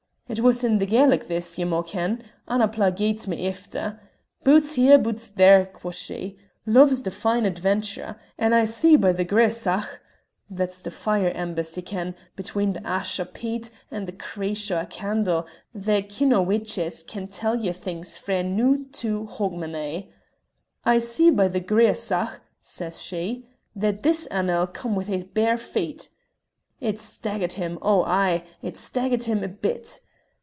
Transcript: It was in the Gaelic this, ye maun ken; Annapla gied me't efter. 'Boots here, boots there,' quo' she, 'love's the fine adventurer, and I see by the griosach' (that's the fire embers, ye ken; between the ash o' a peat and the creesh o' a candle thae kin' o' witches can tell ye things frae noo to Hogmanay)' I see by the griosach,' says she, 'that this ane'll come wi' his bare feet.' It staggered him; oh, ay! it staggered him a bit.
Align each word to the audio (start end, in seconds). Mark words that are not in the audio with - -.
It 0.31 0.39
was 0.39 0.63
in 0.63 0.77
the 0.77 0.85
Gaelic 0.85 1.27
this, 1.27 1.57
ye 1.57 1.65
maun 1.65 1.83
ken; 1.83 2.23
Annapla 2.47 2.93
gied 2.95 3.27
me't 3.27 3.45
efter. 3.45 3.99
'Boots 4.45 4.75
here, 4.75 4.97
boots 4.97 5.27
there,' 5.27 5.65
quo' 5.65 5.91
she, 5.91 6.37
'love's 6.65 7.01
the 7.01 7.11
fine 7.11 7.45
adventurer, 7.45 8.15
and 8.37 8.55
I 8.55 8.63
see 8.63 8.95
by 8.95 9.11
the 9.11 9.25
griosach' 9.25 9.99
(that's 10.49 10.79
the 10.81 10.89
fire 10.89 11.31
embers, 11.31 11.75
ye 11.75 11.83
ken; 11.83 12.15
between 12.37 12.71
the 12.71 12.87
ash 12.87 13.19
o' 13.19 13.23
a 13.23 13.25
peat 13.25 13.71
and 13.91 14.07
the 14.07 14.13
creesh 14.13 14.71
o' 14.71 14.79
a 14.79 14.85
candle 14.85 15.45
thae 15.75 16.01
kin' 16.01 16.31
o' 16.31 16.41
witches 16.41 17.03
can 17.03 17.27
tell 17.27 17.57
ye 17.57 17.73
things 17.73 18.17
frae 18.17 18.41
noo 18.41 18.85
to 18.93 19.25
Hogmanay)' 19.37 20.13
I 20.95 20.99
see 20.99 21.29
by 21.29 21.49
the 21.49 21.59
griosach,' 21.59 22.39
says 22.61 23.01
she, 23.01 23.49
'that 23.75 24.03
this 24.03 24.29
ane'll 24.31 24.67
come 24.67 24.95
wi' 24.95 25.03
his 25.03 25.25
bare 25.25 25.57
feet.' 25.57 26.07
It 26.79 26.99
staggered 26.99 27.53
him; 27.59 27.77
oh, 27.81 28.03
ay! 28.05 28.45
it 28.61 28.77
staggered 28.77 29.25
him 29.25 29.43
a 29.43 29.49
bit. 29.49 29.99